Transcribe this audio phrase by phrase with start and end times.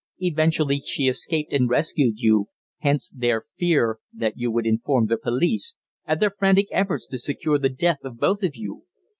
[0.17, 5.75] Eventually she escaped and rescued you, hence their fear that you would inform the police,
[6.07, 8.85] and their frantic efforts to secure the death of both of you.